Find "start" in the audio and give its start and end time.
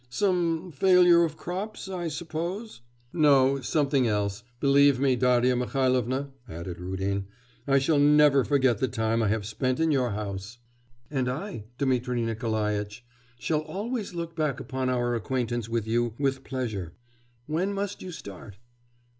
18.11-18.57